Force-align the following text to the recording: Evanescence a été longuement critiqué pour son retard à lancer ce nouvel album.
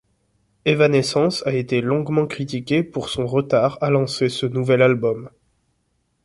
Evanescence 0.65 1.43
a 1.45 1.53
été 1.53 1.79
longuement 1.79 2.25
critiqué 2.25 2.81
pour 2.81 3.07
son 3.07 3.27
retard 3.27 3.77
à 3.81 3.91
lancer 3.91 4.29
ce 4.29 4.47
nouvel 4.47 4.81
album. 4.81 5.29